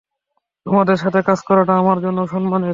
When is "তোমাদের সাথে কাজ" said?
0.65-1.39